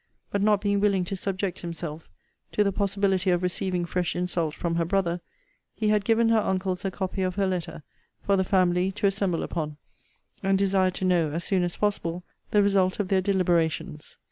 [0.31, 2.09] But not being willing to subject himself
[2.53, 5.21] to the possibility of receiving fresh insult from her brother,
[5.75, 7.83] he had given her uncles a copy of her letter,
[8.23, 9.77] for the family to assemble upon;
[10.41, 14.17] and desired to know, as soon as possible, the result of their deliberations.